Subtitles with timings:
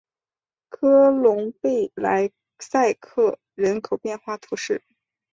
[0.69, 4.81] 科隆贝莱塞克人口变化图示